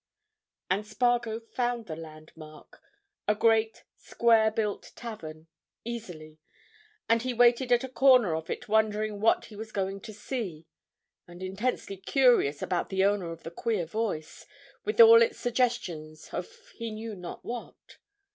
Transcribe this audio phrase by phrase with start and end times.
[0.71, 6.39] And Spargo found the landmark—a great, square built tavern—easily,
[7.07, 10.65] and he waited at a corner of it wondering what he was going to see,
[11.27, 14.47] and intensely curious about the owner of the queer voice,
[14.83, 17.99] with all its suggestions of he knew not what.